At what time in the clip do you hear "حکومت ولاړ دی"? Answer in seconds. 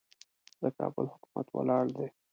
1.13-2.07